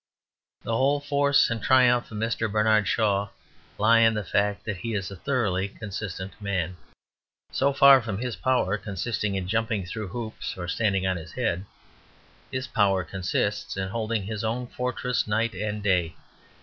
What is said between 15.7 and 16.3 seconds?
day.